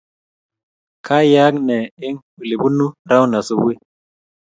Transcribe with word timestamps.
kayeaka 1.05 1.59
nee 1.67 1.85
eng 2.05 2.19
weliipunuu 2.37 2.95
rauni 3.09 3.35
asubui 3.39 3.75